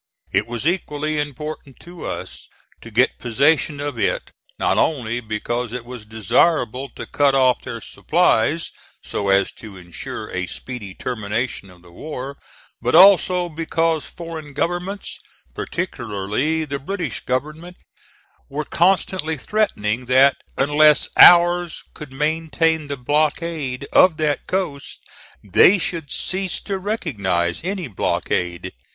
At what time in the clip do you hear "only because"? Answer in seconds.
4.79-5.71